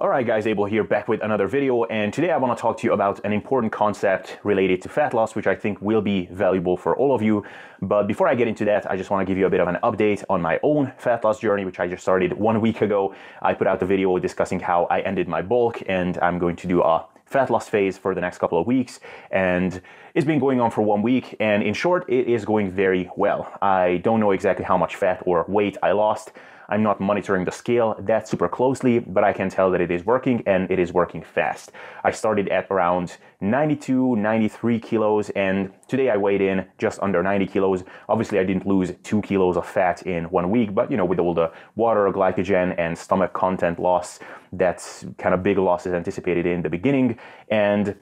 [0.00, 2.86] Alright guys, Abel here back with another video and today I want to talk to
[2.86, 6.78] you about an important concept related to fat loss which I think will be valuable
[6.78, 7.44] for all of you.
[7.82, 9.68] But before I get into that, I just want to give you a bit of
[9.68, 13.14] an update on my own fat loss journey which I just started one week ago.
[13.42, 16.66] I put out the video discussing how I ended my bulk and I'm going to
[16.66, 19.82] do a fat loss phase for the next couple of weeks and
[20.14, 23.52] it's been going on for one week and in short it is going very well.
[23.60, 26.32] I don't know exactly how much fat or weight I lost.
[26.70, 30.06] I'm not monitoring the scale that super closely, but I can tell that it is
[30.06, 31.72] working and it is working fast.
[32.04, 37.46] I started at around 92, 93 kilos, and today I weighed in just under 90
[37.48, 37.82] kilos.
[38.08, 41.18] Obviously, I didn't lose two kilos of fat in one week, but you know, with
[41.18, 44.20] all the water, glycogen, and stomach content loss,
[44.52, 47.18] that's kind of big losses anticipated in the beginning.
[47.50, 47.96] And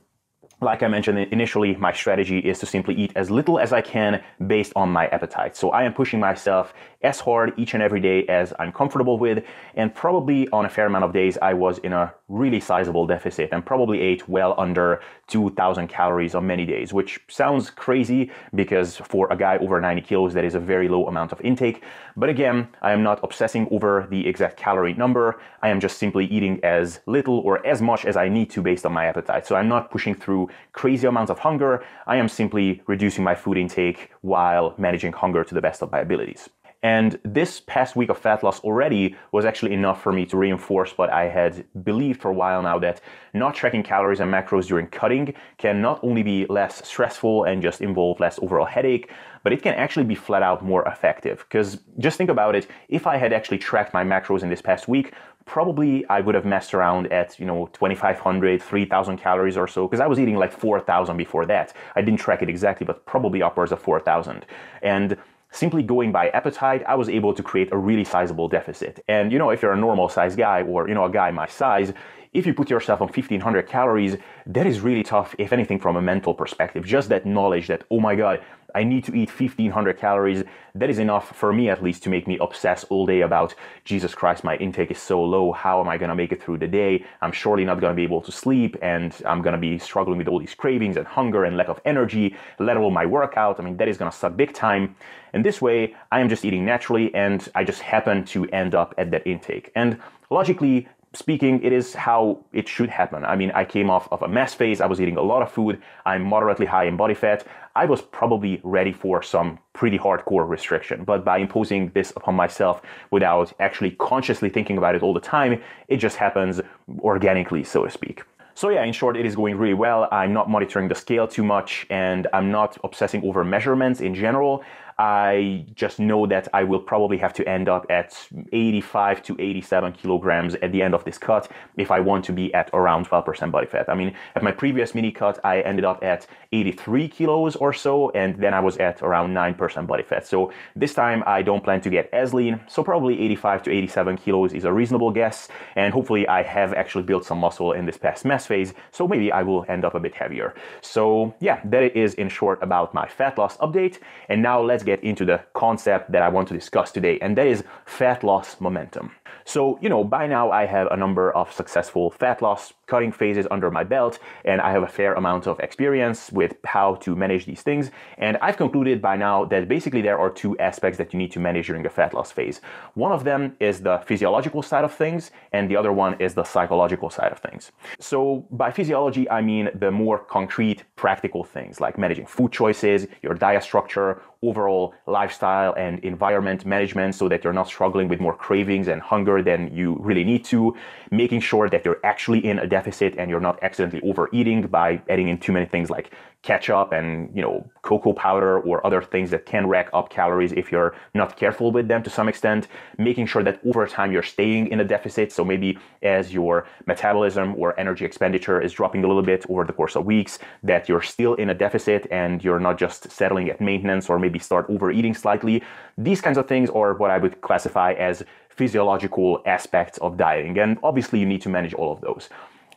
[0.60, 4.22] like I mentioned initially, my strategy is to simply eat as little as I can
[4.46, 5.56] based on my appetite.
[5.56, 9.44] So I am pushing myself as hard each and every day as I'm comfortable with.
[9.74, 13.50] And probably on a fair amount of days, I was in a really sizable deficit
[13.52, 19.30] and probably ate well under 2000 calories on many days, which sounds crazy because for
[19.32, 21.82] a guy over 90 kilos, that is a very low amount of intake.
[22.16, 25.40] But again, I am not obsessing over the exact calorie number.
[25.62, 28.84] I am just simply eating as little or as much as I need to based
[28.84, 29.46] on my appetite.
[29.46, 31.84] So I'm not pushing through crazy amounts of hunger.
[32.06, 36.00] I am simply reducing my food intake while managing hunger to the best of my
[36.00, 36.48] abilities.
[36.82, 40.96] And this past week of fat loss already was actually enough for me to reinforce
[40.96, 43.00] what I had believed for a while now that
[43.34, 47.80] not tracking calories and macros during cutting can not only be less stressful and just
[47.80, 49.10] involve less overall headache,
[49.42, 51.44] but it can actually be flat out more effective.
[51.48, 54.86] Because just think about it, if I had actually tracked my macros in this past
[54.86, 55.14] week,
[55.46, 60.00] probably I would have messed around at, you know, 2,500, 3,000 calories or so, because
[60.00, 61.72] I was eating like 4,000 before that.
[61.96, 64.46] I didn't track it exactly, but probably upwards of 4,000.
[64.82, 65.16] And
[65.50, 69.02] simply going by appetite, I was able to create a really sizable deficit.
[69.08, 71.46] And you know, if you're a normal size guy or you know a guy my
[71.46, 71.92] size,
[72.32, 76.02] if you put yourself on 1500 calories, that is really tough, if anything, from a
[76.02, 76.84] mental perspective.
[76.84, 78.42] Just that knowledge that, oh my God,
[78.74, 80.44] I need to eat 1500 calories.
[80.74, 84.14] That is enough for me at least to make me obsess all day about Jesus
[84.14, 85.52] Christ, my intake is so low.
[85.52, 87.04] How am I going to make it through the day?
[87.22, 90.18] I'm surely not going to be able to sleep and I'm going to be struggling
[90.18, 93.58] with all these cravings and hunger and lack of energy, let alone my workout.
[93.58, 94.94] I mean, that is going to suck big time.
[95.32, 98.94] And this way, I am just eating naturally and I just happen to end up
[98.98, 99.72] at that intake.
[99.74, 99.98] And
[100.30, 103.24] logically, speaking, it is how it should happen.
[103.24, 104.80] I mean, I came off of a mass phase.
[104.80, 105.80] I was eating a lot of food.
[106.06, 107.46] I'm moderately high in body fat.
[107.74, 111.04] I was probably ready for some pretty hardcore restriction.
[111.04, 115.62] But by imposing this upon myself without actually consciously thinking about it all the time,
[115.88, 116.60] it just happens
[117.00, 118.22] organically, so to speak.
[118.54, 120.08] So yeah, in short, it is going really well.
[120.10, 124.64] I'm not monitoring the scale too much and I'm not obsessing over measurements in general.
[124.98, 128.16] I just know that I will probably have to end up at
[128.52, 132.52] 85 to 87 kilograms at the end of this cut if I want to be
[132.52, 133.88] at around 12% body fat.
[133.88, 138.10] I mean, at my previous mini cut, I ended up at 83 kilos or so,
[138.10, 140.26] and then I was at around 9% body fat.
[140.26, 144.16] So this time I don't plan to get as lean, so probably 85 to 87
[144.16, 147.98] kilos is a reasonable guess, and hopefully I have actually built some muscle in this
[147.98, 150.54] past mass phase, so maybe I will end up a bit heavier.
[150.80, 153.98] So yeah, that is in short about my fat loss update,
[154.28, 157.46] and now let's get into the concept that I want to discuss today, and that
[157.46, 157.64] is
[157.98, 159.06] fat loss momentum.
[159.44, 163.46] So, you know, by now I have a number of successful fat loss cutting phases
[163.50, 167.44] under my belt, and I have a fair amount of experience with how to manage
[167.46, 167.90] these things.
[168.18, 171.40] And I've concluded by now that basically there are two aspects that you need to
[171.40, 172.60] manage during a fat loss phase.
[172.94, 176.44] One of them is the physiological side of things, and the other one is the
[176.44, 177.72] psychological side of things.
[177.98, 183.34] So, by physiology, I mean the more concrete, practical things like managing food choices, your
[183.34, 188.86] diet structure, overall lifestyle and environment management so that you're not struggling with more cravings
[188.86, 190.76] and hunger than you really need to,
[191.10, 195.28] making sure that you're actually in a deficit and you're not accidentally overeating by adding
[195.28, 196.12] in too many things like
[196.42, 200.70] ketchup and you know cocoa powder or other things that can rack up calories if
[200.70, 204.68] you're not careful with them to some extent making sure that over time you're staying
[204.68, 205.32] in a deficit.
[205.32, 209.72] So maybe as your metabolism or energy expenditure is dropping a little bit over the
[209.72, 213.60] course of weeks that you're still in a deficit and you're not just settling at
[213.60, 215.62] maintenance or maybe start overeating slightly.
[215.96, 220.58] These kinds of things are what i would classify as physiological aspects of dieting.
[220.58, 222.28] And obviously you need to manage all of those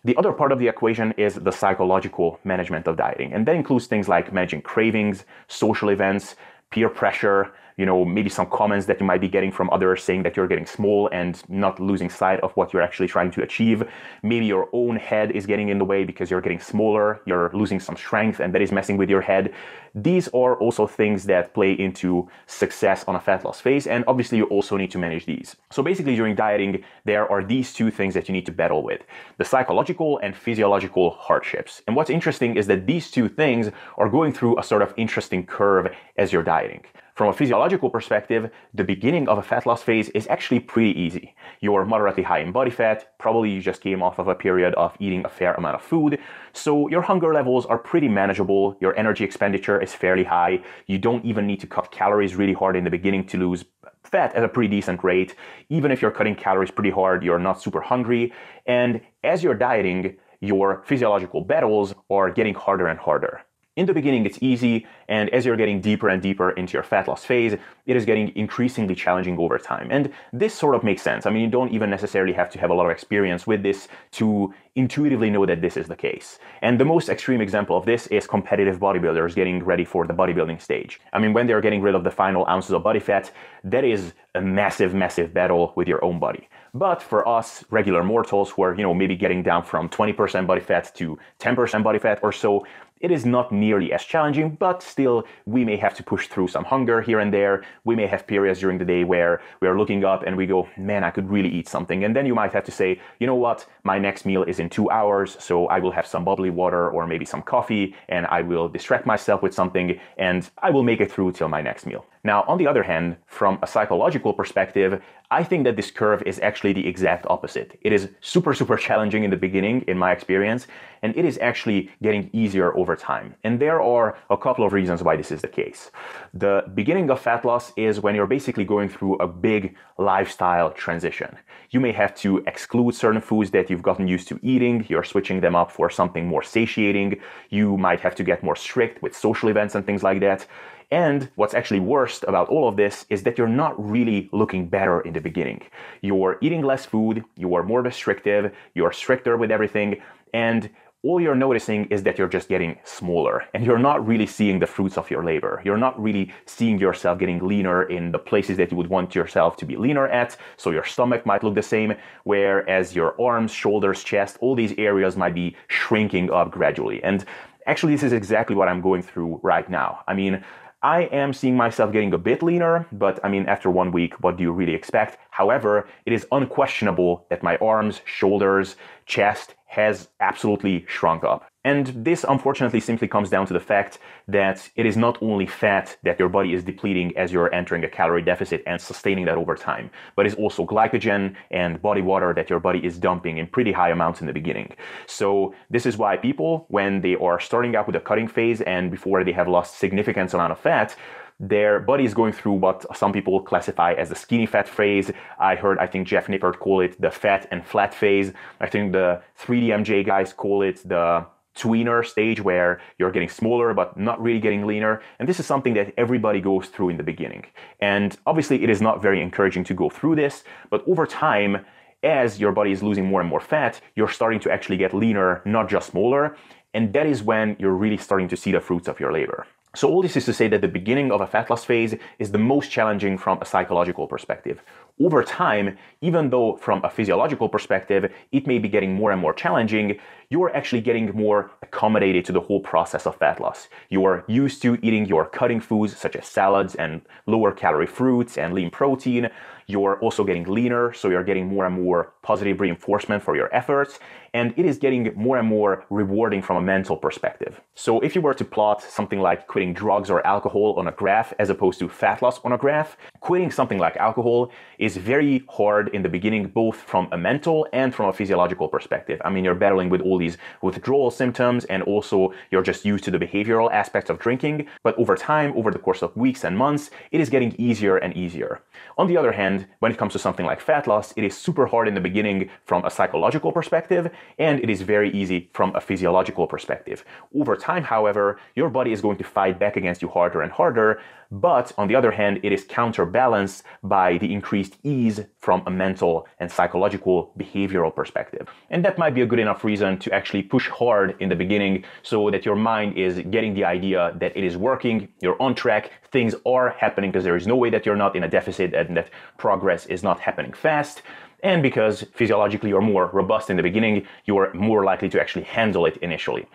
[0.04, 3.86] the other part of the equation is the psychological management of dieting, and that includes
[3.86, 6.36] things like managing cravings, social events,
[6.72, 10.22] peer pressure, you know, maybe some comments that you might be getting from others saying
[10.22, 13.82] that you're getting small and not losing sight of what you're actually trying to achieve.
[14.22, 17.80] Maybe your own head is getting in the way because you're getting smaller, you're losing
[17.80, 19.52] some strength, and that is messing with your head.
[19.96, 24.38] These are also things that play into success on a fat loss phase, and obviously
[24.38, 25.56] you also need to manage these.
[25.72, 29.02] So basically, during dieting, there are these two things that you need to battle with
[29.40, 31.82] the psychological and physiological hardships.
[31.88, 35.48] And what's interesting is that these two things are going through a sort of interesting
[35.48, 36.84] curve as you're dieting.
[37.22, 41.36] From a physiological perspective, the beginning of a fat loss phase is actually pretty easy.
[41.60, 44.98] You're moderately high in body fat, probably you just came off of a period of
[45.00, 46.18] eating a fair amount of food,
[46.52, 51.24] so your hunger levels are pretty manageable, your energy expenditure is fairly high, you don't
[51.24, 53.66] even need to cut calories really hard in the beginning to lose
[54.04, 55.36] fat at a pretty decent rate.
[55.70, 58.34] Even if you're cutting calories pretty hard, you're not super hungry,
[58.66, 63.42] and as you're dieting, your physiological battles are getting harder and harder.
[63.82, 67.08] In the beginning, it's easy, and as you're getting deeper and deeper into your fat
[67.08, 67.54] loss phase,
[67.88, 69.88] it is getting increasingly challenging over time.
[69.90, 71.26] And this sort of makes sense.
[71.26, 73.88] I mean, you don't even necessarily have to have a lot of experience with this
[74.12, 76.38] to intuitively know that this is the case.
[76.62, 80.62] And the most extreme example of this is competitive bodybuilders getting ready for the bodybuilding
[80.62, 81.02] stage.
[81.12, 83.32] I mean, when they're getting rid of the final ounces of body fat,
[83.64, 86.48] that is a massive, massive battle with your own body.
[86.74, 90.62] But for us regular mortals who are, you know, maybe getting down from 20% body
[90.62, 92.66] fat to 10% body fat or so,
[93.02, 96.64] it is not nearly as challenging, but still, we may have to push through some
[96.64, 97.64] hunger here and there.
[97.84, 100.70] We may have periods during the day where we are looking up and we go,
[100.78, 102.04] man, I could really eat something.
[102.04, 104.70] And then you might have to say, you know what, my next meal is in
[104.70, 108.42] two hours, so I will have some bubbly water or maybe some coffee, and I
[108.42, 112.06] will distract myself with something, and I will make it through till my next meal.
[112.24, 115.02] Now, on the other hand, from a psychological perspective,
[115.32, 117.80] I think that this curve is actually the exact opposite.
[117.82, 120.68] It is super, super challenging in the beginning, in my experience,
[121.02, 123.36] and it is actually getting easier over time.
[123.44, 125.90] And there are a couple of reasons why this is the case.
[126.34, 131.38] The beginning of fat loss is when you're basically going through a big lifestyle transition.
[131.72, 135.40] You may have to exclude certain foods that you've gotten used to eating, you're switching
[135.40, 137.20] them up for something more satiating,
[137.50, 140.46] you might have to get more strict with social events and things like that.
[140.92, 145.00] And what's actually worst about all of this is that you're not really looking better
[145.02, 145.62] in the beginning.
[146.02, 150.02] You're eating less food, you are more restrictive, you're stricter with everything,
[150.34, 150.70] and
[151.04, 154.68] all you're noticing is that you're just getting smaller and you're not really seeing the
[154.68, 155.60] fruits of your labor.
[155.66, 159.58] You're not really seeing yourself getting leaner in the places that you would want yourself
[159.58, 160.38] to be leaner at.
[160.58, 165.18] So your stomach might look the same, whereas your arms, shoulders, chest, all these areas
[165.18, 167.04] might be shrinking up gradually.
[167.04, 167.26] And
[167.66, 170.04] actually, this is exactly what I'm going through right now.
[170.08, 170.44] I mean,
[170.84, 174.38] I am seeing myself getting a bit leaner, but I mean, after one week, what
[174.38, 175.20] do you really expect?
[175.30, 181.51] However, it is unquestionable that my arms, shoulders, chest has absolutely shrunk up.
[181.64, 185.96] And this unfortunately simply comes down to the fact that it is not only fat
[186.02, 189.56] that your body is depleting as you're entering a calorie deficit and sustaining that over
[189.56, 193.72] time, but it's also glycogen and body water that your body is dumping in pretty
[193.72, 194.74] high amounts in the beginning.
[195.06, 198.90] So this is why people, when they are starting out with a cutting phase and
[198.90, 200.96] before they have lost significant amount of fat,
[201.40, 205.12] their body is going through what some people classify as the skinny fat phase.
[205.40, 208.32] I heard, I think Jeff Nippard call it the fat and flat phase.
[208.60, 211.26] I think the 3DMJ guys call it the
[211.58, 215.02] tweener stage where you're getting smaller but not really getting leaner.
[215.20, 217.46] And this is something that everybody goes through in the beginning.
[217.80, 221.66] And obviously, it is not very encouraging to go through this, but over time,
[222.04, 225.42] as your body is losing more and more fat, you're starting to actually get leaner,
[225.46, 226.36] not just smaller.
[226.74, 229.46] And that is when you're really starting to see the fruits of your labor.
[229.74, 232.32] So all this is to say that the beginning of a fat loss phase is
[232.32, 234.62] the most challenging from a psychological perspective.
[235.04, 239.34] Over time, even though from a physiological perspective, it may be getting more and more
[239.34, 239.98] challenging,
[240.30, 243.68] you're actually getting more accommodated to the whole process of fat loss.
[243.90, 248.54] You're used to eating your cutting foods such as salads and lower calorie fruits and
[248.54, 249.30] lean protein.
[249.66, 254.00] You're also getting leaner, so you're getting more and more positive reinforcement for your efforts,
[254.34, 257.60] and it is getting more and more rewarding from a mental perspective.
[257.74, 261.34] So if you were to plot something like quitting drugs or alcohol on a graph
[261.40, 265.90] as opposed to fat loss on a graph, quitting something like alcohol is very hard
[265.90, 269.22] in the beginning, both from a mental and from a physiological perspective.
[269.24, 273.12] I mean, you're battling with all these withdrawal symptoms, and also you're just used to
[273.12, 274.68] the behavioral aspects of drinking.
[274.84, 278.18] But over time, over the course of weeks and months, it is getting easier and
[278.18, 278.64] easier.
[278.98, 281.68] On the other hand, when it comes to something like fat loss, it is super
[281.68, 284.10] hard in the beginning from a psychological perspective,
[284.40, 287.06] and it is very easy from a physiological perspective.
[287.36, 291.00] Over time, however, your body is going to fight back against you harder and harder,
[291.30, 295.70] but on the other hand, it is counterbalanced counterbalanced by the increased ease from a
[295.70, 298.48] mental and psychological behavioral perspective.
[298.70, 301.84] And that might be a good enough reason to actually push hard in the beginning
[302.04, 305.92] so that your mind is getting the idea that it is working, you're on track,
[306.12, 308.96] things are happening because there is no way that you're not in a deficit and
[308.98, 311.02] that progress is not happening fast.
[311.44, 315.46] And because physiologically you're more robust in the beginning, you are more likely to actually
[315.46, 316.46] handle it initially.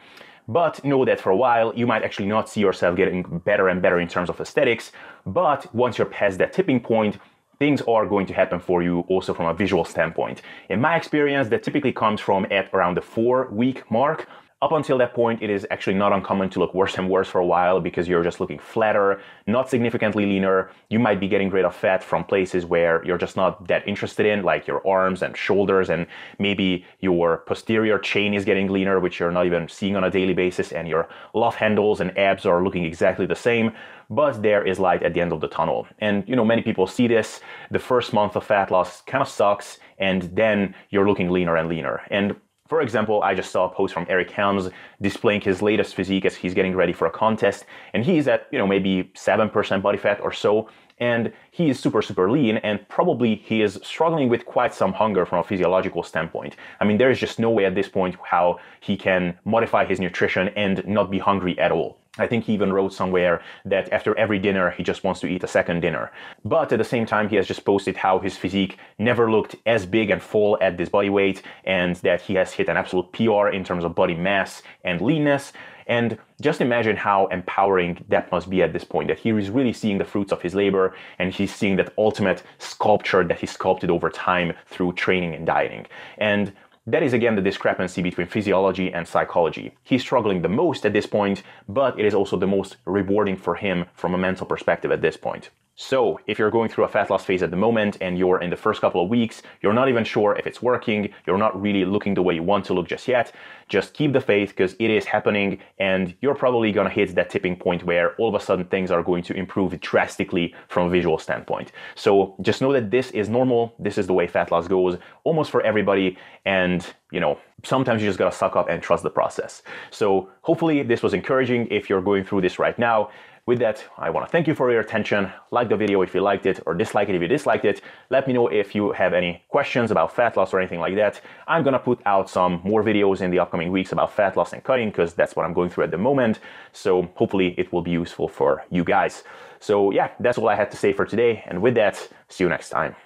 [0.48, 3.82] But know that for a while, you might actually not see yourself getting better and
[3.82, 4.92] better in terms of aesthetics.
[5.26, 7.18] But once you're past that tipping point,
[7.58, 10.42] things are going to happen for you also from a visual standpoint.
[10.68, 14.28] In my experience, that typically comes from at around the four week mark.
[14.62, 17.42] Up until that point, it is actually not uncommon to look worse and worse for
[17.42, 20.70] a while because you're just looking flatter, not significantly leaner.
[20.88, 24.24] You might be getting rid of fat from places where you're just not that interested
[24.24, 26.06] in, like your arms and shoulders, and
[26.38, 30.32] maybe your posterior chain is getting leaner, which you're not even seeing on a daily
[30.32, 33.72] basis, and your love handles and abs are looking exactly the same.
[34.08, 35.86] But there is light at the end of the tunnel.
[35.98, 37.40] And you know, many people see this.
[37.70, 41.68] The first month of fat loss kind of sucks, and then you're looking leaner and
[41.68, 42.00] leaner.
[42.10, 42.36] And
[42.68, 44.70] for example, I just saw a post from Eric Helms
[45.00, 48.58] displaying his latest physique as he's getting ready for a contest, and he's at, you
[48.58, 50.68] know, maybe 7% body fat or so,
[50.98, 55.26] and he is super, super lean, and probably he is struggling with quite some hunger
[55.26, 56.56] from a physiological standpoint.
[56.80, 60.00] I mean, there is just no way at this point how he can modify his
[60.00, 61.98] nutrition and not be hungry at all.
[62.18, 65.44] I think he even wrote somewhere that after every dinner, he just wants to eat
[65.44, 66.12] a second dinner.
[66.44, 69.86] But at the same time, he has just posted how his physique never looked as
[69.86, 73.48] big and full at this body weight, and that he has hit an absolute PR
[73.48, 75.52] in terms of body mass and leanness.
[75.86, 79.72] And just imagine how empowering that must be at this point, that he is really
[79.72, 83.90] seeing the fruits of his labor and he's seeing that ultimate sculpture that he sculpted
[83.90, 85.86] over time through training and dieting.
[86.18, 86.52] And
[86.86, 89.74] that is again the discrepancy between physiology and psychology.
[89.82, 93.56] He's struggling the most at this point, but it is also the most rewarding for
[93.56, 95.50] him from a mental perspective at this point.
[95.78, 98.48] So, if you're going through a fat loss phase at the moment and you're in
[98.48, 101.84] the first couple of weeks, you're not even sure if it's working, you're not really
[101.84, 103.34] looking the way you want to look just yet,
[103.68, 107.56] just keep the faith because it is happening and you're probably gonna hit that tipping
[107.56, 111.18] point where all of a sudden things are going to improve drastically from a visual
[111.18, 111.72] standpoint.
[111.94, 115.50] So, just know that this is normal, this is the way fat loss goes almost
[115.50, 116.16] for everybody,
[116.46, 119.62] and you know, sometimes you just gotta suck up and trust the process.
[119.90, 123.10] So, hopefully, this was encouraging if you're going through this right now.
[123.46, 125.30] With that, I want to thank you for your attention.
[125.52, 127.80] Like the video if you liked it, or dislike it if you disliked it.
[128.10, 131.20] Let me know if you have any questions about fat loss or anything like that.
[131.46, 134.64] I'm gonna put out some more videos in the upcoming weeks about fat loss and
[134.64, 136.40] cutting because that's what I'm going through at the moment.
[136.72, 139.22] So hopefully it will be useful for you guys.
[139.60, 141.44] So yeah, that's all I had to say for today.
[141.46, 142.96] And with that, see you next time.